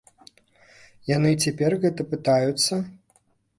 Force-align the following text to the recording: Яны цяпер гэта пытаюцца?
Яны 1.15 1.31
цяпер 1.45 1.71
гэта 1.85 2.01
пытаюцца? 2.17 2.73